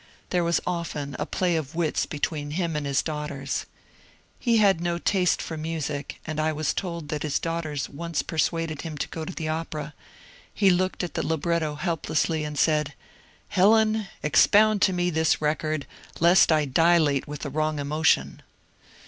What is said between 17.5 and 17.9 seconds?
wrong